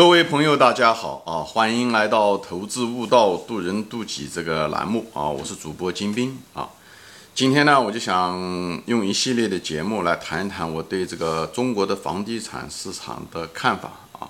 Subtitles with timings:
[0.00, 1.44] 各位朋友，大家好啊！
[1.44, 5.28] 欢迎来到《投资悟道，渡人渡己》这个栏目啊！
[5.28, 6.66] 我是主播金兵啊。
[7.34, 8.34] 今天呢，我就想
[8.86, 14.26] 用一系列的节目来谈一谈我对这个中国的房地产市场的看法啊。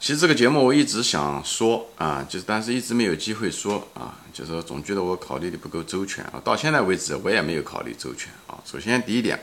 [0.00, 6.40] 其实这个节目我一直想说啊，就是但是一直没有机会说啊，就是总觉得我考虑的不够周全啊。
[6.42, 8.56] 到现在为止，我也没有考虑周全啊。
[8.64, 9.38] 首先第一点，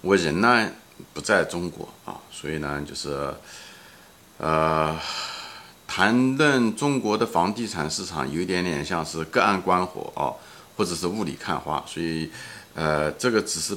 [0.00, 0.68] 我人呢
[1.14, 3.32] 不在中国啊，所以呢就是。
[4.40, 4.98] 呃，
[5.86, 10.32] 谈论中国的房地产市场，有一点点像是隔岸观火啊，
[10.78, 12.30] 或者是雾里看花，所以，
[12.74, 13.76] 呃，这个只是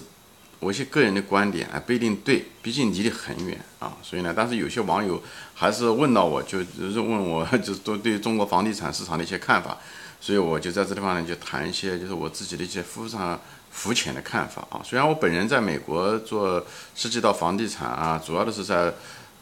[0.62, 5.22] 我一些个人的观点，啊，不一定对，毕竟离得很远啊，所以呢，但是有些网友
[5.54, 9.78] 还是问到我，就就是问我， 就是都对中国房地产市场的一些看法，
[10.22, 13.38] 所以我就在这地方呢，就谈一些就是我自己的一些非常
[13.70, 14.80] 肤浅的看法啊。
[14.82, 18.94] 虽然我本人在美国做涉及到房地产啊，主要的是在。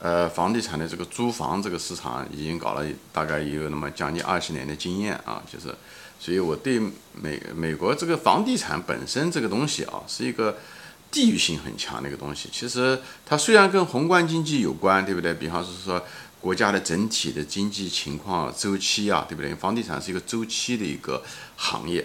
[0.03, 2.83] 呃，房地产的这个租房这个市场已经搞了
[3.13, 5.67] 大概也有那么将近二十年的经验啊，就是，
[6.19, 6.79] 所以我对
[7.13, 10.57] 美美国这个房地产本身这个东西啊，是一个
[11.11, 12.49] 地域性很强的一个东西。
[12.51, 15.35] 其实它虽然跟宏观经济有关，对不对？
[15.35, 16.03] 比方是说
[16.39, 19.53] 国家的整体的经济情况周期啊，对不对？
[19.53, 21.21] 房地产是一个周期的一个
[21.55, 22.03] 行业。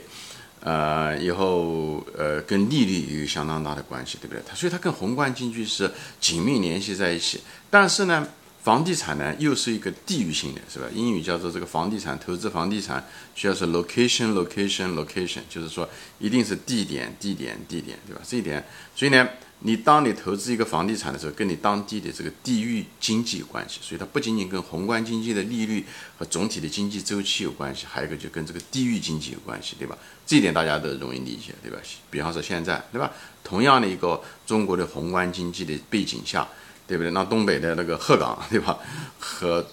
[0.61, 4.43] 呃，以后呃，跟利率有相当大的关系，对不对？
[4.47, 5.91] 它所以它跟宏观经济是
[6.21, 7.41] 紧密联系在一起。
[7.71, 8.27] 但是呢，
[8.63, 10.87] 房地产呢又是一个地域性的，是吧？
[10.93, 18.23] 英语叫做这个房地产投资，房地产需要是 location，location，location，就是说一定是地点，地点，地点，对吧？
[18.27, 19.29] 这一点，所以呢。
[19.67, 25.85] 你当你投资一个房地产的时候，跟你当地的这个地域经济有关系，所以它不仅仅跟宏观经济的利率
[26.17, 29.99] 和总体的经济周期有关系，还有一个就跟这个地域经济有关系，对吧？
[30.25, 31.79] 这一点大家都容易理解，对吧？
[32.09, 33.11] 比方说现在，对吧？
[33.43, 36.47] 同样的一个中国的宏观经济的背景下，
[36.87, 37.11] 对不对？
[37.11, 38.79] 那东北的那个鹤岗，对吧？
[39.19, 39.67] 和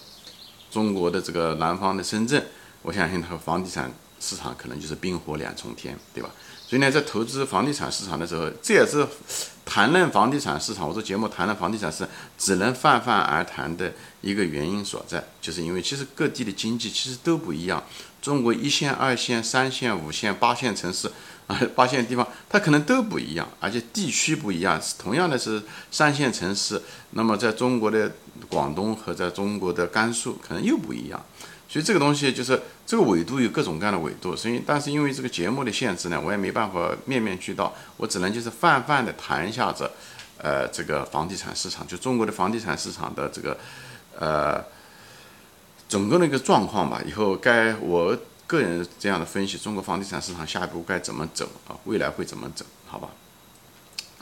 [0.72, 2.44] 中国的这个南方的深圳，
[2.82, 6.32] 我相信它房地产市场可能就是冰火两重天，对吧？
[6.74, 9.08] 所以呢，在投资房地产市场的时候，这也是
[9.64, 10.88] 谈论房地产市场。
[10.88, 12.04] 我做节目谈论房地产是
[12.36, 17.84] 只能泛泛而谈的一个原因所在，就是因为其实各地的经济其实都不一样。
[18.24, 21.08] 中国一线、二线、三线、五线、八线城市
[21.46, 24.82] 啊，八线地方它可能都不一样，而且地区不一样。
[24.98, 25.62] 同样的是
[25.92, 26.82] 三线城市，
[27.12, 28.12] 那么在中国的
[28.50, 31.24] 广东和在中国的甘肃可能又不一样。
[31.74, 39.90] 所以这个东西就是这个纬度有各种各样的纬度，所以但是因为这个节目的限制呢，我也没办法面面俱到，我只能就是泛泛的谈一下子，
[40.38, 43.58] 呃，这个房地产市场，就中国的房地产市场的这个，
[44.20, 44.64] 呃，
[45.90, 47.02] 整个的一个状况吧。
[47.08, 51.74] 以后该我个人这样的分析，中国房地产市场下一步该怎么走啊？
[51.86, 52.64] 未来会怎么走？
[52.86, 53.10] 好吧？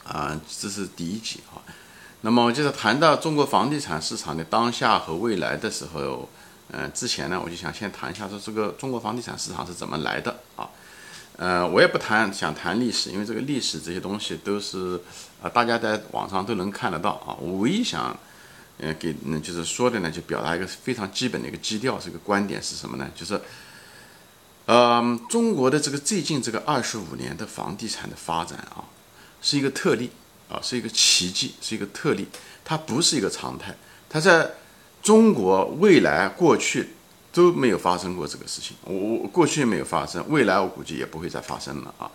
[0.06, 1.60] 啊，这是第一集啊。
[2.22, 6.30] 那么就是谈到中国房地产市场的当下和未来的时候。
[6.74, 10.70] 嗯，之前呢，我就想先谈一下说这个中国房地产市场是怎么来的啊？
[11.36, 15.02] 呃，我也不谈，想谈历史，因为这个历史这些东西都是
[15.44, 17.36] 啊，大家在网上都能看得到啊。
[17.42, 18.18] 我唯一想，
[18.78, 23.12] 嗯，给嗯就是说的呢，就表达一个非常基本的一个基调，这个观点是什么呢？
[23.14, 23.42] 就是，
[24.68, 28.86] 呃，中国的这个最近这个二十五年的房地产的发展啊，
[29.42, 30.09] 是一个特例
[30.48, 32.28] 啊，是一个奇迹，是一个特例，
[32.64, 33.76] 它不是一个常态，
[34.08, 34.52] 它在。
[35.02, 36.90] 中国未来、过去
[37.32, 42.10] 都没有发生过这个事情，我我过去没有发生，未来我估计也不会再发生了啊。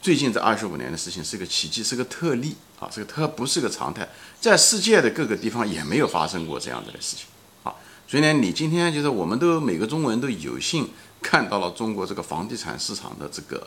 [0.00, 4.08] 最近这二十五年的事情是个奇迹，是个特例啊，这个特不是个常态，
[4.40, 7.26] 在世界的各个地方也没有发生过这样子的事情
[7.62, 7.72] 啊。
[8.08, 13.64] 所以呢，你今天就是我们都每个中国人都有幸看到了中国这个房地产市场的这个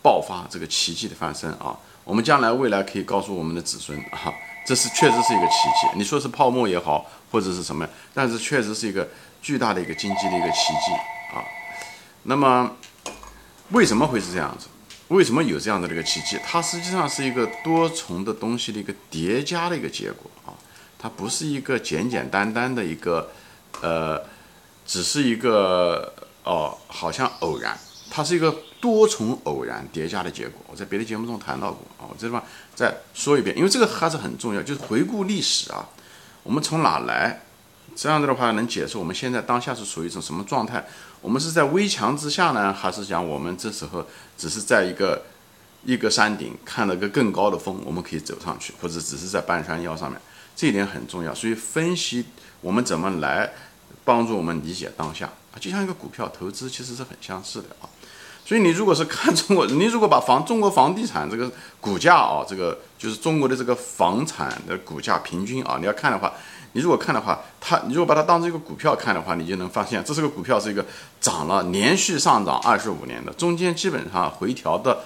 [0.00, 1.76] 爆发，这个奇迹的发生啊。
[2.04, 4.32] 我们将来未来可以告诉我们的子孙啊。
[4.64, 9.08] 这是确实是一个奇迹，你说是泡沫也好，或者是什么，但是确实是一个
[9.42, 10.92] 巨大的一个经济的一个奇迹
[11.34, 11.42] 啊。
[12.24, 12.76] 那么
[13.70, 14.66] 为什么会是这样子？
[15.08, 16.36] 为什么有这样的一个奇迹？
[16.44, 20.50] 它实际上是一个多重的东西的一个叠加的一个结果啊，
[20.98, 23.30] 它不是一个简简单单的一个
[23.80, 24.20] 呃，
[24.84, 26.12] 只是一个
[26.42, 27.78] 哦，好像偶然。
[28.10, 30.60] 它是一个多重偶然叠加的结果。
[30.68, 32.42] 我在别的节目中谈到过啊，我这地方
[32.74, 35.86] 再说一遍，因为这个还是很重要，就是回顾历史啊。
[36.46, 37.42] 我们从哪来？
[37.96, 40.84] 这样子的话能解释我们现在当下是处于一种什么状态？
[41.20, 44.06] 我们是在危墙之下呢，还是讲我们这时候
[44.36, 45.24] 只是在一个
[45.82, 50.20] 一个山顶看了个更高的峰，我们可以走上去，或者只是在半山腰上面？
[50.54, 51.34] 这一点很重要。
[51.34, 52.26] 所以分析
[52.60, 53.50] 我们怎么来
[54.04, 57.88] 帮助我们理解当下啊，就像一个股票投资其实是很相似的啊。
[58.46, 61.50] 所以你如果是看中国，你如果把房中国房地产这个
[61.80, 66.32] 股价啊，这个就是中国的这个房产的股价平均啊，你要看的话，
[66.70, 70.86] 你如果看的话，它你如果把它当成一个股票看的话，你就能发现这是个股票，是一个
[71.20, 75.00] 涨了连续上涨二十五年的，中间基本上回调的，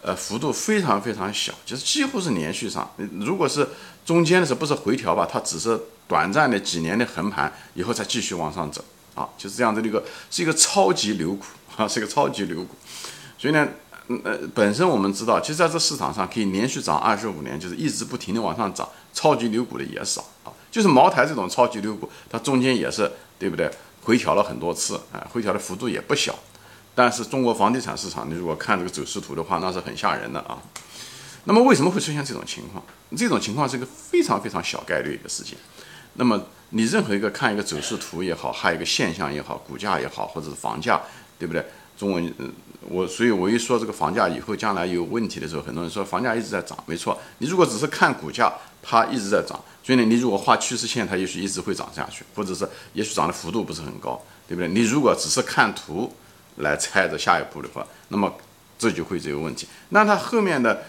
[0.00, 2.88] 呃幅度非常非常小，就是几乎是连续上。
[3.18, 3.68] 如果是
[4.06, 5.76] 中间的时候不是回调吧，它只是
[6.06, 8.84] 短暂的几年的横盘，以后再继续往上走
[9.16, 11.44] 啊，就是这样的一个是一个超级牛股
[11.78, 12.74] 啊，是个超级牛股。
[13.38, 13.66] 所以呢，
[14.24, 20.52] 呃，本身我们知道，其实在这市场上可以连续涨二十五年，就是一直不停的往上涨，超级牛股的也少啊。
[20.70, 23.70] 就是茅台这种超级牛股，它中间也是对不对？
[24.02, 26.34] 回调了很多次啊，回调的幅度也不小。
[26.94, 30.58] 但是中国房地产市场，你如果看这个走势图的话，那是很吓人的啊。
[31.44, 32.82] 那么为什么会出现这种情况？
[33.16, 35.56] 这种情况是一个非常非常小概率的事情。
[36.14, 41.00] 那么你任何一个看一个走势图也好，还有一个现象也好，股价也好，或者是房价，
[41.38, 41.64] 对不对？
[41.96, 42.52] 中文嗯，
[42.88, 47.18] 我所以我一说这个房价以后将来有问题的时候，很多人说房价一直在涨，没错。
[47.38, 48.52] 你如果只是看股价，
[48.82, 49.58] 它一直在涨。
[49.82, 54.68] 所以呢，你如果画趋势线，它也许一直会涨下去，或者是也许涨的幅度不是很高，对不对？
[54.68, 56.12] 你如果只是看图
[56.56, 58.32] 来猜着下一步的话，那么
[58.78, 59.66] 这就会这个问题。
[59.88, 60.84] 那它后面的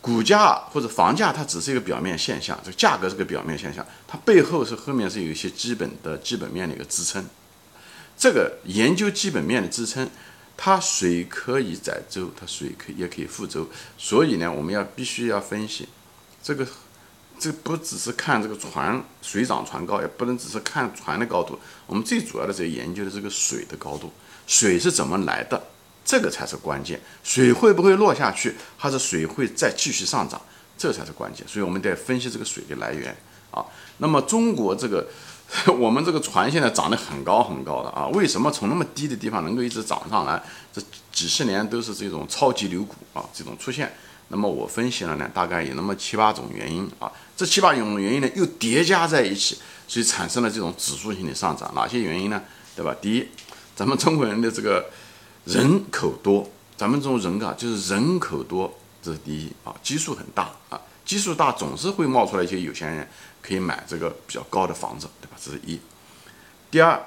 [0.00, 7.22] 股价或者房价，它只是一个表面现象，这个价格是个表面现象，它背后是后面是有一些基本的基本面的一个支撑。
[8.16, 10.08] 这个研究基本面的支撑，
[10.56, 13.68] 它水可以载舟，它水可也可以覆舟。
[13.98, 15.88] 所以呢，我们要必须要分析
[16.42, 16.66] 这个。
[17.38, 21.58] 这不只是看这个船水涨船高，也不能只是看船的高度。
[21.86, 24.10] 我们最主要的是研究的这个水的高度，
[24.46, 25.62] 水是怎么来的，
[26.02, 26.98] 这个才是关键。
[27.22, 30.40] 水会不会落下去，还是水会再继续上涨，
[30.78, 31.46] 这才是关键。
[31.46, 33.14] 所以我们得分析这个水的来源
[33.50, 33.62] 啊。
[33.98, 35.06] 那么中国这个，
[35.78, 40.42] 我们这个船现在涨得很高很高的啊，为什么从那么低的地方能够一直涨上来？
[40.72, 40.82] 这
[41.12, 43.94] 几十年都是这种超级牛股啊，这种出现。
[44.28, 49.56] 那么我分析了呢，大概有那么七八种原因啊，这七八种原因呢又叠加在一起，
[49.86, 51.70] 所以产生了这种指数性的上涨。
[51.76, 52.42] 哪些原因呢？
[52.74, 52.94] 对吧？
[53.00, 53.26] 第一，
[53.76, 54.90] 咱们中国人的这个
[55.44, 63.08] 人口多，咱们这种人啊，就是人口多，这是第一啊，基数很大啊，基数大总是会冒出来一些有钱人
[63.46, 65.36] 可以买这个比较高的房子，对吧？
[65.40, 65.78] 这是一。
[66.70, 67.00] 第二。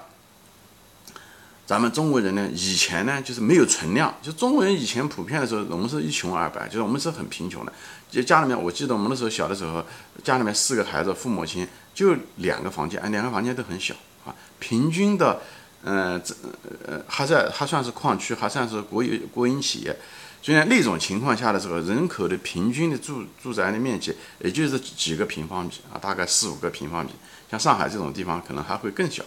[1.66, 7.72] 咱们中国人呢，以前呢就是没有存量，就中国人以前普遍的时候，我们是一穷二白，就是我们是很贫穷的。
[8.10, 9.86] 就家里面，我记得我们那时候小的时候，
[10.24, 13.94] 家里面四个孩子，父母亲就两个房间，两个房间都很小
[14.26, 14.34] 啊。
[14.58, 15.40] 平均的，
[15.84, 16.34] 嗯，这
[16.88, 19.96] 呃还在还算是矿区，还算是国有国营企业。
[20.42, 27.12] 所以呢，那种情况下的时候，人口的平均的住住宅的面积也就是几个平方米啊，大概四五个平方米。
[27.50, 29.24] 像上海这种地方，可能还会更小。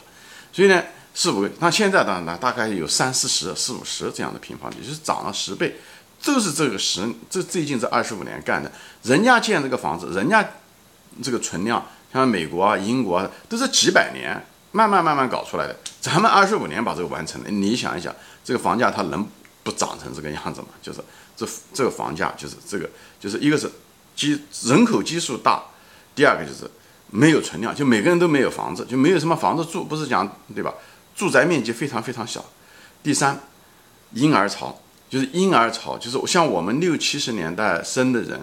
[0.52, 0.82] 所以呢。
[1.14, 5.76] 四五个，那现在当然呢，大概有三四十、四五十这样的平方米，就是涨了十倍，
[6.24, 8.72] 都是这个十这最近这二十五年干的。
[9.02, 10.42] 人家建这个房子，人家
[11.22, 15.76] 这个存量，像美国啊、英国啊，都是几百年慢慢慢慢搞出来的。
[16.00, 18.10] 咱们二十五年把这个完成了，你想一想，
[18.42, 19.28] 这个房价它能
[19.62, 20.68] 不涨成这个样子嘛？
[20.82, 21.00] 就是
[21.36, 22.88] 这这个房价就是这个，
[23.20, 23.70] 就是一个是
[24.16, 25.62] 基人口基数大，
[26.14, 26.70] 第二个就是
[27.10, 30.74] 没有存量，就每个人都没有房子，就没有什么房子住，不是讲对吧？
[31.14, 32.44] 住宅面积非常非常小。
[33.02, 33.38] 第三，
[34.14, 38.40] 婴儿潮就是婴儿潮，就是像我们六七十年代生的人，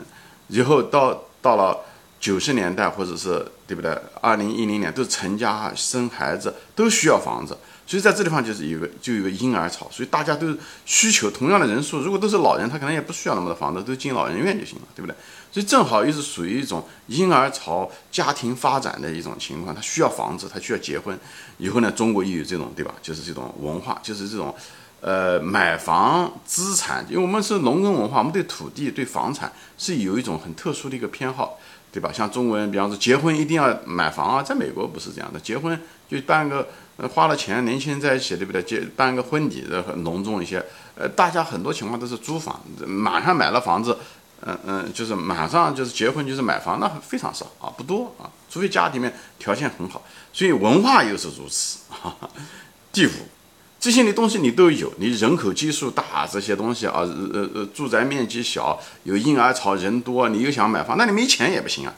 [0.47, 1.79] 以后到到了
[2.19, 3.97] 九十年代或者是对不对？
[4.21, 7.57] 二零一零年都成家生孩子，都需要房子。
[7.89, 15.15] 所以在这地方就是有个就有个婴儿潮，所以大家都需求同样的人数，如果都是老人，他可能也不需要那么多房子，都进老人院就行了，对不对？
[15.51, 21.19] 所以正好又是属于一种婴儿潮、家庭发展的一种情况，他需要房子，他需要结婚。
[21.57, 22.93] 以后呢，中国又有这种对吧？
[23.01, 24.53] 就是这种文化，就是这种
[25.01, 31.57] 呃买房资产，因为我们是农耕文化，我们对土地、对房产是有一种很特殊的一个偏好，
[31.91, 32.11] 对吧？
[32.13, 36.67] 像中国人，比方说结婚一定要买房啊，在美国不是这样的，结婚就办个。
[37.15, 38.61] 花了钱，年轻人在一起，对不对？
[38.61, 40.61] 结办个婚礼的很隆重一些。
[40.95, 43.97] 呃，大家很多情况都是租房，马上买了房子，
[44.41, 50.03] 嗯嗯，就是马上就是结婚就是买房，那非常少啊，不多啊，除非家里面条件很好。
[50.33, 51.79] 所以文化又是如此。
[52.91, 53.11] 第五，
[53.79, 61.95] 这些的东西你都有，你人口基数大，这些东西啊，呃呃，住宅面积小，有婴儿潮，人多，你又想买房，那你没钱也不行啊。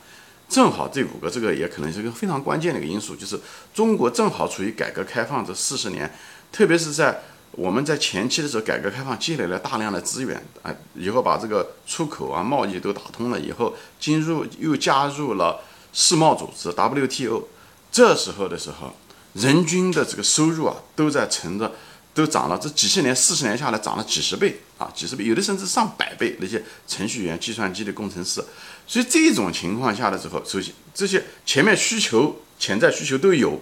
[0.51, 3.39] 正好这五个，这个也可能是一个非常关键的一个因素，就是
[3.73, 6.13] 中国正好处于改革开放这四十年，
[6.51, 7.21] 特别是在
[7.53, 15.61] 我们在前期的时候，改革开放积累了大量的资源啊，以后把这个出口啊、贸易都打通了以后，进入又加入了
[15.93, 17.43] 世贸组织 WTO，
[17.89, 18.93] 这时候的时候，
[19.33, 21.71] 人均的这个收入啊，都在乘着
[22.13, 26.35] 都涨了，这几十年、四十年下来涨了几十倍啊，几十倍，有的甚至上百倍。
[26.39, 28.43] 那些程序员、计算机的工程师，
[28.85, 33.61] 所以这种情况下的时候，首先这些前面需求、潜在需求都有，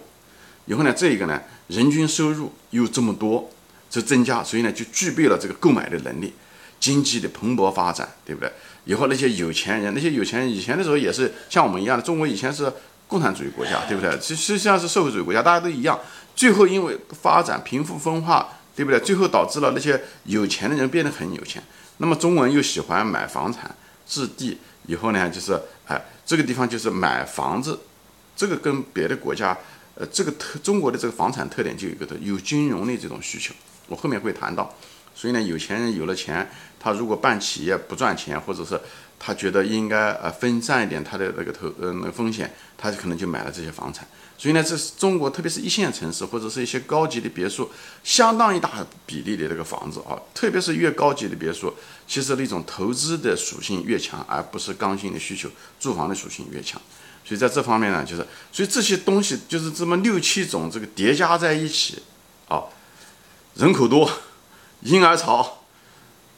[0.66, 3.48] 以后呢，这一个呢，人均收入又这么多，
[3.88, 6.32] 这增加，所以呢，就具备了这个购买的能力，
[6.80, 8.52] 经济的蓬勃发展，对不对？
[8.86, 12.72] 以后那些有钱人，那些有钱人以前的时候也是像我们一样的，中国以前是
[13.10, 14.10] 共产主义国家，对不对？
[14.20, 15.98] 实实际上是社会主义国家，大家都一样。
[16.36, 19.00] 最后因为发展贫富分化，对不对？
[19.00, 21.60] 最后导致了那些有钱的人变得很有钱。
[21.98, 23.74] 那么中国人又喜欢买房产
[24.06, 27.78] 置地，以后呢，就是哎，这个地方就是买房子，
[28.36, 29.58] 这个跟别的国家，
[29.96, 33.52] 呃，这个特中国的这个房产特点就有一个的，有金融的这种需求，
[33.88, 34.72] 我后面会谈到。
[35.14, 36.48] 所以呢，有钱人有了钱，
[36.78, 38.80] 他如果办企业不赚钱，或者是
[39.22, 44.08] 他觉得应该呃分散一点他的那个投呃那个风险，他就可能就买了这些房产。
[44.38, 47.70] 所以呢，这是中国特别是一线城市或者是一些高级的别墅，
[48.02, 48.70] 相当一大
[49.04, 51.72] 比例的这个房子啊，特别是越高级的别墅，
[52.08, 56.80] 其实那种投资的属性越强，而不是刚性的需求，住房的属性越强。
[57.22, 62.02] 所以在这方面呢，就是所以这些东西就是这么六七种这个叠加在一起
[62.48, 62.64] 啊，
[63.54, 64.10] 人口多。
[64.82, 65.58] 婴儿潮，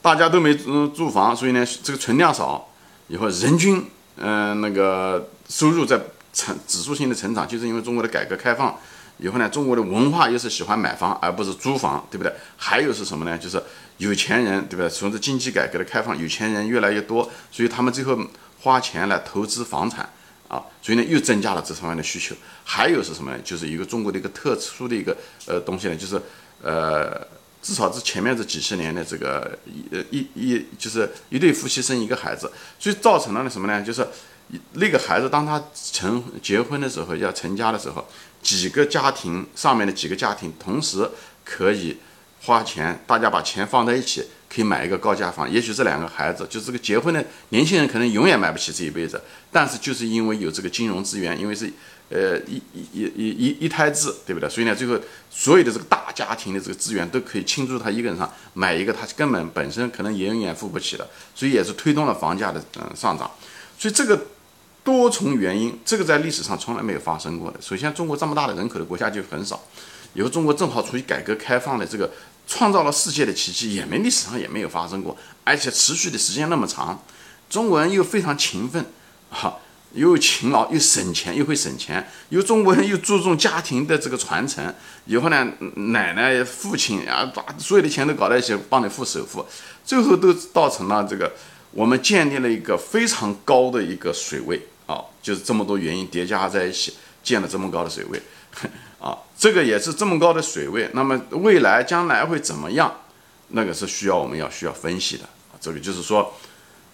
[0.01, 2.72] 大家都没嗯住房，所以呢，这个存量少，
[3.13, 3.85] 以后人均
[4.17, 6.01] 嗯那个收入在
[6.33, 8.75] 成指数性的成长，就是因为中国的改革开放
[9.19, 12.33] 以后呢，中国的文化又是喜欢买房而不是租房，对不对？
[12.57, 13.37] 还有是什么呢？
[13.37, 13.61] 就是
[13.97, 14.89] 有钱人，对不对？
[14.89, 18.17] 随着经济改革的开放，有钱人越来越多，所以他们最后
[18.61, 20.09] 花钱来投资房产
[20.47, 22.35] 啊，所以呢又增加了这方面的需求。
[22.63, 23.37] 还有是什么呢？
[23.43, 25.15] 就是一个中国的一个特殊的一个
[25.45, 26.19] 呃东西呢，就是
[26.63, 27.27] 呃。
[27.63, 29.57] 至少是前面这几十年的这个
[30.11, 33.81] 一一一就是一对夫妻生一个孩子，所以造成了什么呢？
[33.81, 34.05] 就是
[34.73, 38.05] 那个孩子当他成结婚的时候要成家的时候，
[38.41, 41.09] 几个家庭上面的几个家庭同时
[41.45, 41.97] 可以
[42.41, 45.49] 花钱，大家把钱放在一起，可以买一个高价房。
[45.49, 51.71] 也许这两个孩子就这个结婚的年轻人可能永远买不起这一辈子，但是就是因为有这个金融资源，因为是。
[52.13, 54.47] 呃，一一一一一一胎制，对不对？
[54.47, 54.95] 所以呢，最后
[55.31, 63.31] 所有的这个大家庭的这个资源都可以倾注他一个人上，买一个他根本本身可能永远付不起的，所以也是推动了房价的嗯上涨。
[63.79, 64.27] 所以这个
[64.83, 67.59] 多重原因，这个在历史上从来没有发生过的。
[67.59, 69.59] 首先，中国这么大的人口的国家就很少，
[70.13, 72.11] 以后中国正好处于改革开放的这个
[72.45, 77.03] 创造了世界的奇迹，也没历史上也没有发生过，而且持续的时间那么长，
[77.49, 78.85] 中国人又非常勤奋，
[79.31, 79.57] 哈。
[79.93, 82.07] 又勤劳又省钱，又会省钱。
[82.29, 84.73] 又中国人 又注重家庭的这个传承。
[85.05, 89.45] 以后呢，奶奶、父亲啊，把所有的钱都搞在一起，帮你付首付，
[89.85, 91.31] 最后都造成了这个
[91.71, 98.21] 我们建立了一个非常高的一个水位啊，就是这么多原因叠加在一起，建了这么高的水位
[98.99, 99.17] 啊。
[99.37, 102.91] 这个也是这么高的水位，那么未来将来会怎么样？
[103.49, 105.23] 那个是需要我们要需要分析的。
[105.59, 106.33] 这个就是说，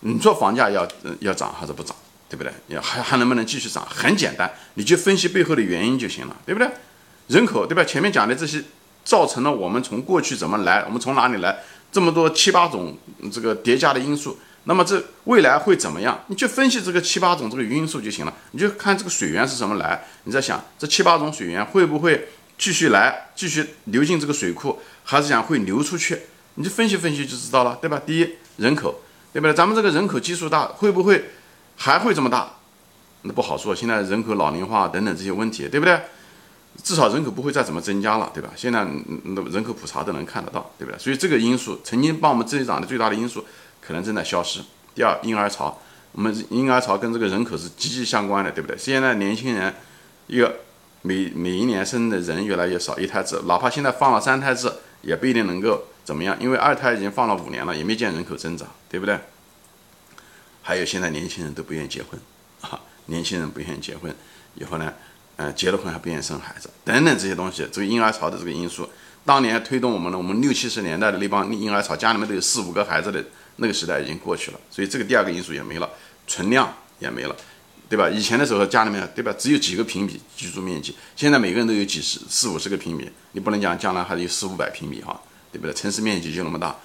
[0.01, 0.87] 你说房价要
[1.21, 1.95] 要涨还是不涨？
[2.29, 2.53] 对不对？
[2.67, 3.83] 要还还能不能继续涨？
[3.89, 6.69] 很简单，你就分析背后的原因就行了，对不对？
[7.27, 7.83] 人口，对吧？
[7.83, 8.63] 前面讲的这些
[9.03, 11.59] 造成了我们从过去怎么来，我们从哪里来，
[11.91, 12.95] 这么多七八种
[13.31, 16.24] 这个叠加的因素，那么这未来会怎么样？
[16.27, 18.33] 你就分析这个七八种这个因素就行了。
[18.51, 26.19] 你就看这个水源是怎么来，你在想这七八种水源会不会继续来，继续流进这个水库，还是讲会流出去？
[26.55, 28.01] 你就分析分析就知道了，对吧？
[28.05, 29.01] 第一，人口，
[29.33, 29.53] 对不对？
[29.53, 31.24] 咱们这个人口基数大，会不会？
[31.81, 32.50] 还会这么大，
[33.21, 33.74] 那不好说。
[33.74, 35.98] 现在人口老龄化等等这些问题，对不对？
[36.83, 38.50] 至少人口不会再怎么增加了，对吧？
[38.55, 38.86] 现在
[39.24, 41.00] 那人口普查都能看得到，对不对？
[41.00, 43.45] 所以这个因素曾经帮我们增长的最大的因素，
[43.81, 44.59] 可能正在消失。
[44.93, 45.79] 第二，婴儿潮，
[46.12, 48.77] 我们婴儿潮跟这个人口是息息相关的，对不对？
[48.77, 49.74] 现在年轻人
[50.27, 50.59] 一个
[51.01, 54.69] 每每一年生的人越来越少，一胎制，哪怕现在放了三胎制，
[55.01, 59.17] 也不一定能够怎么样，因为二胎已经放了五年了，也没见人口增长，对不对？
[60.61, 62.19] 还有现在年轻人都不愿意结婚，
[62.61, 64.13] 啊，年轻人不愿意结婚，
[64.55, 64.93] 以后呢，
[65.37, 68.87] 嗯，结了婚还不愿意生孩子，等等这些东西，这个婴儿潮的这个因素，
[69.25, 73.23] 当年推动我们的，我们六七十年代的那帮婴儿潮，家里面都有四五个孩子的
[73.57, 75.89] 那个时代已经过去了，所以这个第二个因素也没了，
[76.27, 77.35] 存量也没了，
[77.89, 78.09] 对吧？
[78.09, 85.19] 以前的时候家里面，对吧，只有几个平米居住面积，现在每个人都有几十四五十个平米，你不能讲将来还有四五百平米哈，
[85.51, 85.73] 对不对？
[85.73, 86.75] 城市面积就那么大，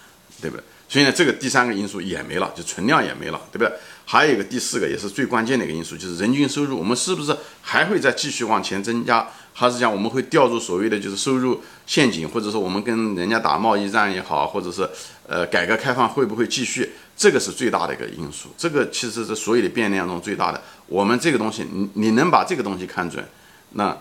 [0.40, 0.64] 对不对？
[0.88, 3.72] 所以呢，这个第三个因素也没了，就存量也没了，对不对？
[4.06, 9.26] 还有一个第四个，也是最关键的一个因素，就是人均收入，我们是不是还会再继续往前增加？
[9.56, 14.88] 还是讲我们会掉入所谓的就是收入陷阱，或者说我们跟人家打贸易战也好，或者是
[15.28, 16.90] 呃改革开放会不会继续？
[17.16, 18.48] 这个是最大的一个因素。
[18.58, 20.60] 这个其实是所有的变量中最大的。
[20.86, 23.24] 我们这个东西，你你能把这个东西看准，
[23.70, 23.96] 那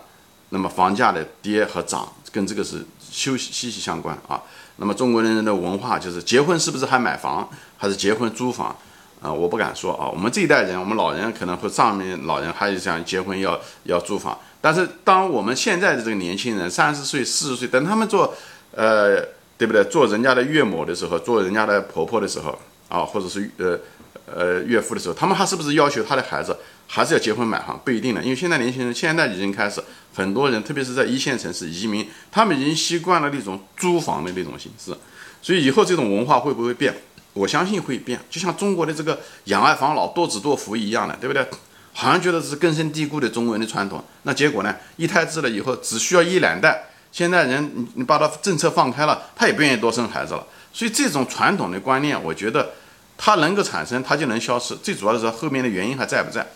[0.50, 4.42] 那么房价的跌和涨跟这个是息息息相关啊。
[4.76, 8.76] 那么中国人的文化就是结婚是不是还买房，还是结婚租房
[9.22, 9.32] 啊？
[9.32, 10.08] 我不敢说啊。
[10.08, 18.34] 我们这一代人，我们老人可能会上面老人还是想结婚要要租房，但是当我们现在的这个年轻人三十岁、四十岁，等他们做
[18.72, 19.20] 呃
[19.56, 19.84] 对不对？
[19.84, 23.78] 做人家的岳母的时候，做人家的婆婆的时候啊，或者是呃
[24.26, 27.80] 呃岳父的时候，他们还是不是要求他的孩子还是要结婚买房？
[27.84, 29.82] 不一定的，因为现在年轻人现在已经开始。
[30.16, 34.96] 很多人，特别是在一线城市移民，他们已经习惯了那种租房的那种形式，
[35.42, 36.94] 所以以后这种文化会不会变？
[37.32, 38.20] 我相信会变。
[38.30, 41.44] 就像中国的这个养儿防老、多子多福一样的，对不对？
[41.92, 44.04] 好像觉得是根深蒂固的中国人的传统。
[44.22, 44.72] 那结果呢？
[44.96, 46.84] 一胎制了以后，只需要一两代。
[47.10, 50.46] 现在人，你你把他政策放开了，他也不愿意多生孩子了。
[50.72, 52.70] 所以这种传统的观念，我觉得
[53.16, 54.76] 它能够产生，它就能消失。
[54.76, 56.46] 最主要的是后面的原因还在不在？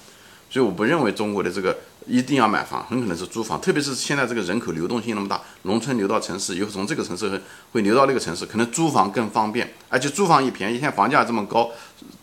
[0.51, 1.77] 所以我不认为中国的这个。
[2.11, 7.39] 一定要买房，很可能是租房，特别是现在这个人口流动性那么大，农村流到城市，以后从这个城市会
[7.73, 10.77] 会流到那个城市，可能租房更方便，而且租房也便宜。
[10.77, 11.71] 现在房价这么高，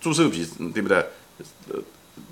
[0.01, 0.97] 租售比对不对？
[1.69, 1.79] 呃，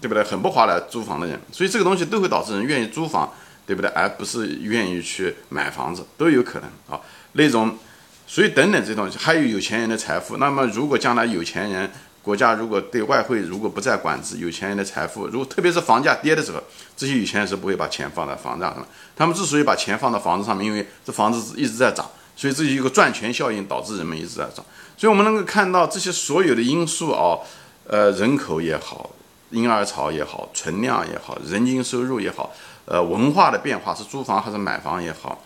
[0.02, 0.24] 对不对？
[0.24, 3.32] 很不划来租房的人，所以这个东西都会导致人愿意租房，
[3.68, 3.92] 对不对？
[3.92, 7.00] 而不是愿意去买房子，都有可能啊。
[7.34, 7.78] 那种，
[8.26, 10.38] 所以等等这东西，还有有钱人的财富。
[10.38, 11.92] 那么如果将来有钱人，
[12.24, 16.63] 国家如果对外汇如果不再管制，有钱人的财富，如果特别是房价跌的时候，
[16.96, 18.88] 这些有钱人是不会把钱放在房价上。
[19.13, 24.65] 他们之所以把钱放到房子上面，因为这房子一直在涨，所以这一个赚钱效应导致人们一直在涨。
[24.96, 27.38] 所以我们能够看到这些所有的因素啊，
[27.86, 29.12] 呃，人口也好，
[29.50, 32.53] 婴儿潮也好，存量也好，人均收入也好，
[32.86, 35.44] 呃，文化的变化是租房还是买房也好。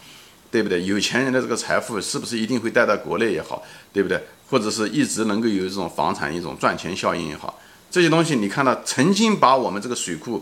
[0.50, 0.81] 对不对？
[0.86, 4.17] 有钱人的这个财富是不是一定会带到国内也好，对不对？
[4.50, 7.60] 或者是一直能够有这种房产一种赚钱效应也好，
[7.92, 10.42] 这些东西你看到曾经把我们这个水库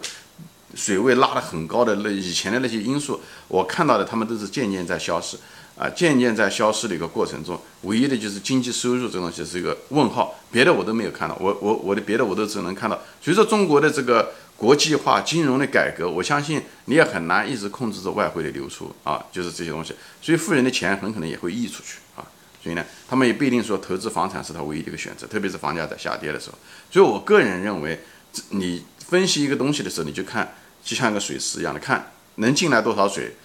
[0.73, 5.37] 水位拉得很高的那以前的那些因素，我看到的他们都是渐渐在消失。
[5.77, 14.31] 啊，渐渐在消失的一个过程中，唯一的就是经济收入这东西是一个问号，别的我都没有看到，我我我的别的我都只能看到，随着中国的这个。
[14.57, 22.23] 国际化金融的改革，我相信你也很难一直控制着外汇的流出啊，就是这些东西，所以富人的钱很可能也会溢出去啊，
[22.65, 26.57] 所以呢，他们也不一定说投资房产是他唯一的一个选择，特别是房价在下跌的时候。
[26.89, 27.99] 所以我个人认为，
[28.49, 33.35] 你分析一个东西的时候，你就看就像一个水池一样的，看能进来多少水，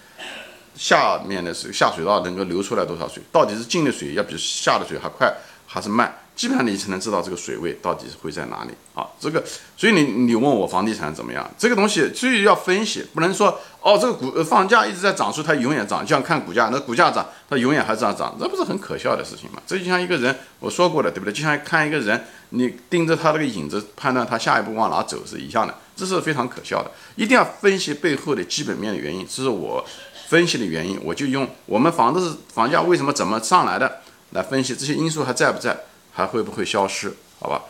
[0.73, 5.31] 下面的水下水道能够流出来多少水，到底是进的水要比下的水还快
[5.67, 6.11] 还是慢？
[6.41, 9.05] 基本上你才能知道这个水位到底会在哪里啊？
[9.19, 9.43] 这个，
[9.77, 11.47] 所以你你问我房地产怎么样？
[11.55, 19.61] 这个东西所以要分析，不能说哦，这个股房价一直在涨，说它永远涨，就像看股价，那股价涨，它永远还这样涨，这不是很可笑的事情吗？
[19.67, 21.31] 这就像一个人，我说过的，对不对？
[21.31, 26.89] 就像看一个人，你盯着他这个影子判断他下一步往哪走是一样的，这是非常可笑的。
[27.15, 29.85] 一定要分析背后的基本面的原因，这是我
[30.27, 33.99] 分析的原因，我就用我们房子房价为什么怎么上来的
[34.31, 35.77] 来分析这些因素还在不在？
[36.11, 37.13] 还会不会消失？
[37.39, 37.61] 好吧，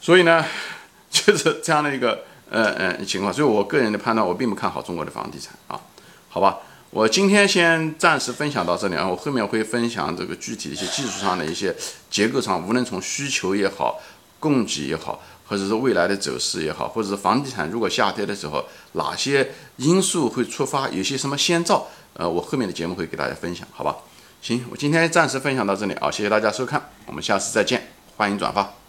[0.00, 0.44] 所以呢，
[1.10, 3.32] 就是这样的一个呃呃情况。
[3.32, 5.80] 所以我个人的判断，我并不看好中国的房地产啊。
[6.28, 6.58] 好吧，
[6.90, 9.06] 我今天先暂时分享到这里啊。
[9.06, 11.74] 我后面会分享这个具体的一些技术上的一些
[12.10, 14.00] 结构上，无论从需求也好、
[14.40, 21.86] 供给也好，或者是未来的走势也好，或者是房地产如果下跌的时候，哪些因素会触发，有些什么先兆？
[22.14, 23.96] 呃，我后面的节目会给大家分享，好吧？
[24.44, 28.83] 行，我今天暂时分享到这里啊，谢谢大家收看，我们下次再见，欢迎转发。